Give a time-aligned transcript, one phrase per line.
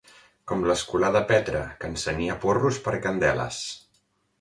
[0.51, 3.65] Com l'escolà de Petra, que encenia porros per candeles.